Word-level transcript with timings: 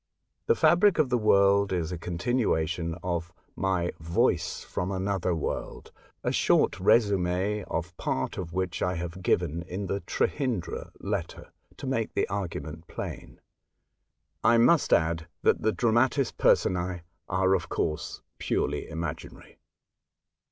The 0.47 0.55
fabric 0.55 0.97
of 0.97 1.09
the 1.09 1.17
work 1.19 1.71
is 1.71 1.91
a 1.91 1.97
continuation 1.99 2.95
ot 3.03 3.25
my 3.55 3.91
"Voice 3.99 4.63
from 4.63 4.91
Another 4.91 5.29
World/' 5.35 5.91
a 6.23 6.31
short 6.31 6.79
resume 6.79 7.63
of 7.65 7.95
part 7.97 8.35
of 8.35 8.51
which 8.51 8.81
I 8.81 8.95
have 8.95 9.21
given 9.21 9.61
in 9.61 9.85
the 9.85 9.99
Trehyndra 10.01 10.89
letter, 11.01 11.51
to 11.77 11.85
make 11.85 12.15
the 12.15 12.27
argument 12.29 12.87
plain. 12.87 13.41
I 14.43 14.57
must 14.57 14.91
add 14.91 15.27
that 15.43 15.61
the 15.61 15.71
dramatis 15.71 16.31
personce 16.31 16.75
are, 17.29 17.55
ot 17.55 17.69
course, 17.69 18.23
purely 18.39 18.89
imaginary. 18.89 19.59